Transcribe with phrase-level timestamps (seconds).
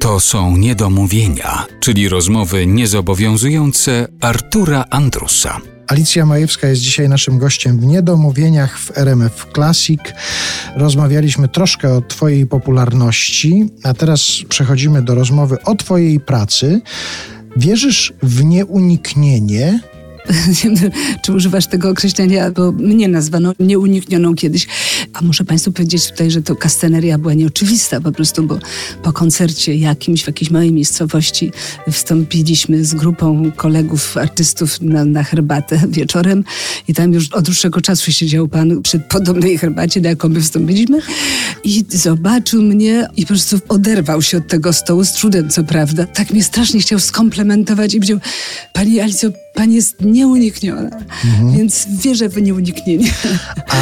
[0.00, 5.60] To są niedomówienia, czyli rozmowy niezobowiązujące Artura Andrusa.
[5.86, 10.00] Alicja Majewska jest dzisiaj naszym gościem w Niedomówieniach w RMF Classic.
[10.76, 16.80] Rozmawialiśmy troszkę o Twojej popularności, a teraz przechodzimy do rozmowy o Twojej pracy.
[17.56, 19.80] Wierzysz w nieuniknienie
[21.22, 24.66] czy używasz tego określenia, bo mnie nazwano nieuniknioną kiedyś.
[25.12, 28.58] A muszę Państwu powiedzieć tutaj, że to kasteneria była nieoczywista po prostu, bo
[29.02, 31.52] po koncercie jakimś w jakiejś małej miejscowości
[31.92, 36.44] wstąpiliśmy z grupą kolegów, artystów na, na herbatę wieczorem
[36.88, 40.98] i tam już od dłuższego czasu siedział pan przy podobnej herbacie, na jaką my wstąpiliśmy
[41.64, 46.06] i zobaczył mnie i po prostu oderwał się od tego stołu, z trudem co prawda.
[46.06, 48.18] Tak mnie strasznie chciał skomplementować i powiedział,
[48.72, 50.90] Pani Alicjo, Pani jest nieunikniona,
[51.24, 51.52] mhm.
[51.52, 53.12] więc wierzę w nieuniknienie.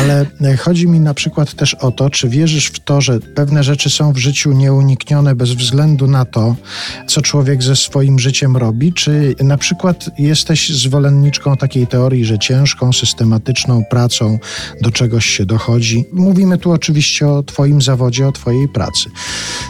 [0.00, 3.64] Ale e, chodzi mi na przykład też o to, czy wierzysz w to, że pewne
[3.64, 6.56] rzeczy są w życiu nieuniknione bez względu na to,
[7.06, 12.92] co człowiek ze swoim życiem robi, czy na przykład jesteś zwolenniczką takiej teorii, że ciężką,
[12.92, 14.38] systematyczną pracą
[14.82, 16.04] do czegoś się dochodzi.
[16.12, 19.10] Mówimy tu oczywiście o Twoim zawodzie, o Twojej pracy.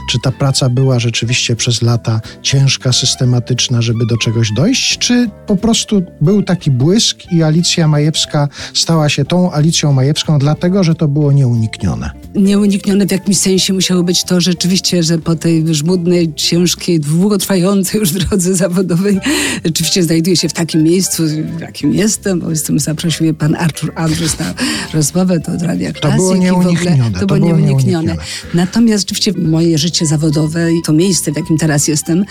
[0.08, 5.56] Czy ta praca była rzeczywiście przez lata ciężka, systematyczna, żeby do czegoś dojść, czy po
[5.56, 11.08] prostu był taki błysk i Alicja Majewska stała się tą Alicją Majewską, dlatego że to
[11.08, 12.10] było nieuniknione.
[12.34, 18.12] Nieuniknione w jakimś sensie musiało być to rzeczywiście, że po tej żmudnej, ciężkiej, długotrwającej już
[18.12, 19.18] drodze zawodowej
[19.64, 21.22] rzeczywiście znajduję się w takim miejscu,
[21.56, 24.54] w jakim jestem, bo jestem, zaprosił mnie pan Artur Andrus na
[24.94, 27.10] rozmowę do Radia To było nieuniknione.
[27.10, 28.02] To, to było nieuniknione.
[28.02, 28.16] nieuniknione.
[28.54, 32.24] Natomiast rzeczywiście moje życie zawodowe i to miejsce, w jakim teraz jestem,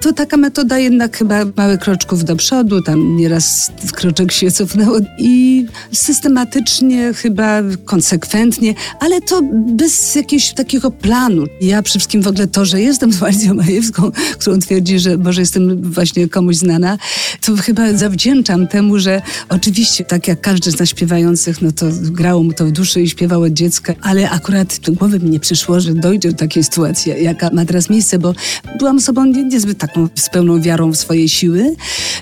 [0.00, 5.66] to taka metoda jednak chyba małych kroczków do przodu, tam nieraz kroczek się cofnęło i
[5.92, 11.44] systematycznie, chyba konsekwentnie, ale to bez jakiegoś takiego planu.
[11.60, 15.92] Ja przede wszystkim w ogóle to, że jestem Alicją Majewską, którą twierdzi, że może jestem
[15.92, 16.98] właśnie komuś znana,
[17.40, 22.42] to chyba zawdzięczam temu, że oczywiście tak jak każdy z nas śpiewających, no to grało
[22.42, 25.94] mu to w duszy i śpiewało dziecka, ale akurat do głowy mi nie przyszło, że
[25.94, 28.34] dojdzie do takiej sytuacji, jaka ma teraz miejsce, bo
[28.78, 31.74] byłam osobą niezbyt taką z pełną wiarą w swoje siły.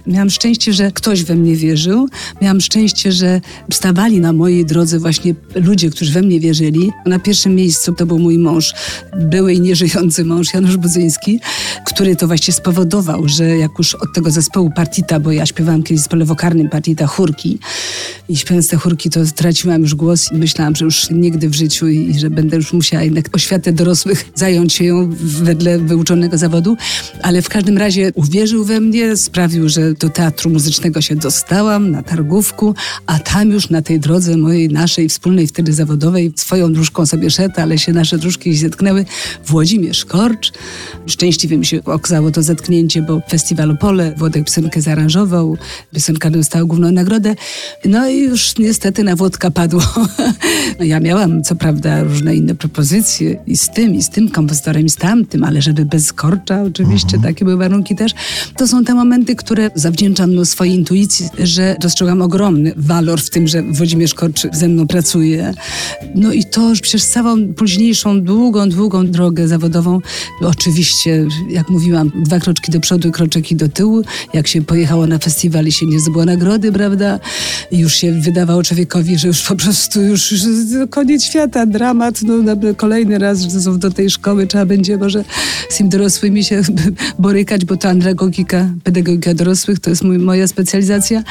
[0.06, 2.08] Miałam szczęście, że ktoś we mnie wierzył.
[2.42, 3.40] Miałam szczęście, że
[3.72, 6.90] stawali na mojej drodze właśnie ludzie, którzy we mnie wierzyli.
[7.06, 8.74] Na pierwszym miejscu to był mój mąż,
[9.16, 11.40] były i nieżyjący mąż Janusz Budzyński,
[11.86, 16.00] który to właśnie spowodował, że jak już od tego zespołu Partita, bo ja śpiewałam kiedyś
[16.00, 17.58] w zespole wokarnym Partita chórki
[18.28, 21.88] i śpiewając te chórki to straciłam już głos i myślałam, że już nigdy w życiu
[21.88, 26.76] i że będę już musiała jednak oświatę dorosłych zająć się ją wedle wyuczonego zawodu,
[27.22, 32.02] ale w każdym razie uwierzył we mnie, sprawił, że do teatru muzycznego się dostałam na
[32.02, 32.74] targówku,
[33.06, 37.54] a tam już na tej drodze mojej, naszej wspólnej wtedy zawodowej, swoją dróżką sobie szedł,
[37.60, 39.04] ale się nasze dróżki zetknęły.
[39.46, 40.52] Włodzimierz Korcz.
[41.06, 45.58] Szczęśliwie mi się okazało to zetknięcie, bo Festiwal Opole, Włodek piosenkę zaaranżował,
[45.94, 47.34] piosenka dostała główną nagrodę.
[47.84, 49.82] No i już niestety na Włodka padło.
[50.80, 54.91] Ja miałam co prawda różne inne propozycje i z tym, i z tym kompozytorem, i
[54.91, 57.22] z tamtym, ale żeby bez Korcza oczywiście, mhm.
[57.22, 58.12] takie były warunki też.
[58.56, 63.62] To są te momenty, które zawdzięczam swojej intuicji, że dostrzegam ogromny walor w tym, że
[63.62, 65.54] Włodzimierz Korczy ze mną pracuje.
[66.14, 70.00] No i to przez całą późniejszą, długą, długą drogę zawodową,
[70.42, 74.03] oczywiście, jak mówiłam, dwa kroczki do przodu, kroczeki do tyłu.
[74.34, 77.20] Jak się pojechało na festiwal i się nie zdobyło nagrody, prawda?
[77.70, 80.42] I już się wydawało człowiekowi, że już po prostu już, już
[80.91, 85.25] koniec świata, dramat, no kolejny raz że do tej szkoły trzeba będzie może
[85.69, 86.62] z tym dorosłymi się
[87.19, 91.22] borykać, bo to andragogika, pedagogika dorosłych to jest mój, moja specjalizacja.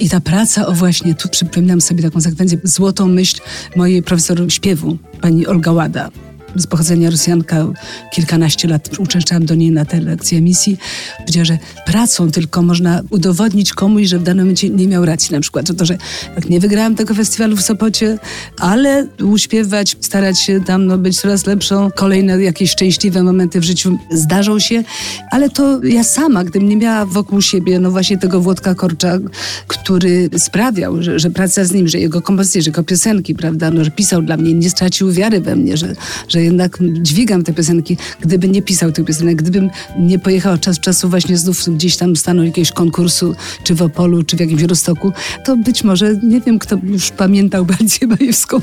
[0.00, 3.40] I ta praca, o właśnie, tu przypominam sobie taką sekwencję, złotą myśl
[3.76, 6.10] mojej profesor śpiewu, pani Olga Łada
[6.58, 7.66] z pochodzenia Rosjanka,
[8.12, 10.78] kilkanaście lat uczęszczałam do niej na te lekcje emisji,
[11.18, 15.34] powiedziała, że pracą tylko można udowodnić komuś, że w danym momencie nie miał racji.
[15.34, 15.98] Na przykład to, że
[16.36, 18.18] jak nie wygrałam tego festiwalu w Sopocie,
[18.58, 23.98] ale uśpiewać, starać się tam no, być coraz lepszą, kolejne jakieś szczęśliwe momenty w życiu
[24.10, 24.84] zdarzą się,
[25.30, 29.18] ale to ja sama, gdybym nie miała wokół siebie no właśnie tego Włodka Korcza,
[29.66, 33.84] który sprawiał, że, że praca z nim, że jego kompozycje, że jego piosenki, prawda, no,
[33.84, 35.94] że pisał dla mnie, nie stracił wiary we mnie, że
[36.28, 37.96] że jednak dźwigam te piosenki.
[38.20, 42.44] Gdyby nie pisał tych piosenek, gdybym nie pojechał czas czasu właśnie znów gdzieś tam stanął
[42.44, 43.34] jakiegoś konkursu,
[43.64, 45.12] czy w Opolu, czy w jakimś Rostoku,
[45.44, 48.60] to być może, nie wiem, kto już pamiętał bardziej Majewską.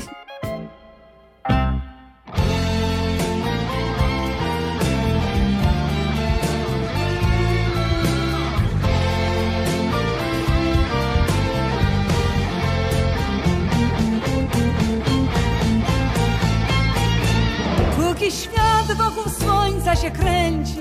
[19.86, 20.78] Słońca się kręci,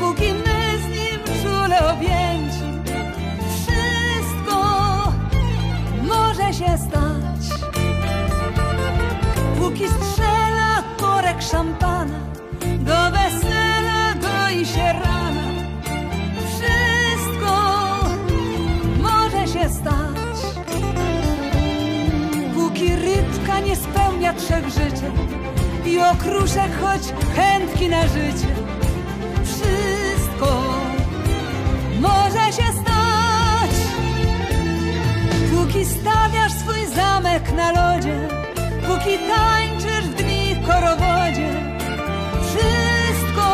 [0.00, 2.64] póki my z nim czule objęci.
[3.50, 4.62] Wszystko
[6.02, 7.60] może się stać,
[9.58, 12.20] póki strzela korek szampana,
[12.60, 15.48] do wesela goi się rana.
[16.48, 17.54] Wszystko
[19.02, 20.38] może się stać,
[22.54, 25.47] póki rybka nie spełnia trzech życzeń
[25.88, 27.02] i okruszek choć
[27.36, 28.48] chętki na życie.
[29.44, 30.62] Wszystko
[32.00, 33.74] może się stać,
[35.54, 38.28] póki stawiasz swój zamek na lodzie,
[38.86, 41.52] póki tańczysz w dni korowodzie.
[42.42, 43.48] Wszystko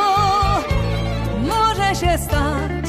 [1.42, 2.86] może się stać.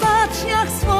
[0.00, 0.97] Patrz jak słońce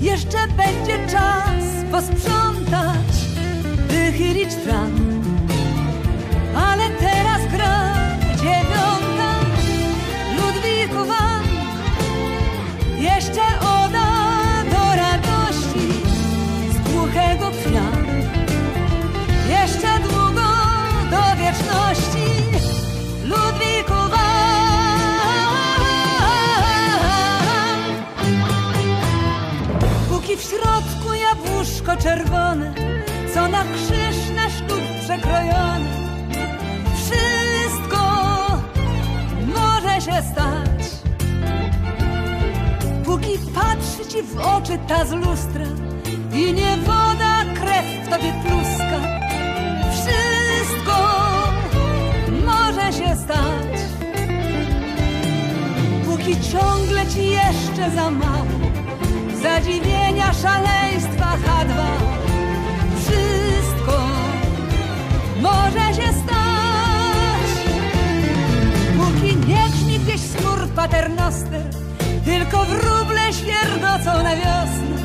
[0.00, 3.06] Jeszcze będzie czas posprzątać,
[3.88, 5.22] wychylić tram.
[6.56, 7.99] Ale teraz gra
[30.40, 32.74] w środku jabłuszko czerwone
[33.34, 35.90] Co na krzyż na ślub przekrojone.
[36.94, 38.02] Wszystko
[39.46, 40.90] może się stać.
[43.04, 45.64] Póki patrzy ci w oczy ta z lustra
[46.32, 49.00] I nie woda, krew w tobie pluska
[49.92, 50.96] Wszystko
[52.46, 53.80] może się stać.
[56.04, 58.69] Póki ciągle ci jeszcze za mało
[59.42, 61.74] zadziwienia, szaleństwa, H2.
[63.00, 64.00] Wszystko
[65.40, 67.50] może się stać.
[68.96, 71.62] Póki nie grzmi gdzieś skór paternoster,
[72.24, 74.99] tylko wróble świerdocą na wiosnę.